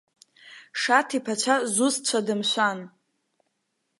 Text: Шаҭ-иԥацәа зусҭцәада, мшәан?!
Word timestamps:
Шаҭ-иԥацәа 0.81 1.55
зусҭцәада, 1.73 2.33
мшәан?! 2.39 2.79